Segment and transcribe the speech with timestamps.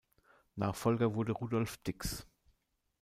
[0.55, 2.25] Nachfolger wurde Rudolf Dix.